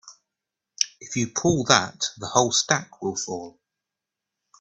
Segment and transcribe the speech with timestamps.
[0.99, 3.59] If you pull that the whole stack will fall.